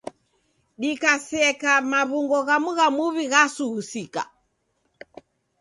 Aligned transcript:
Dikakaseka 0.81 1.71
maw'ungo 1.91 2.39
ghamu 2.47 2.69
gha 2.77 2.87
muw'i 2.95 3.25
ghasughusika. 3.31 4.23